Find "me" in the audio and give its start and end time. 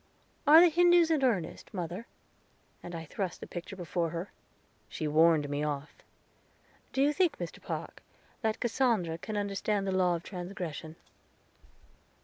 5.47-5.63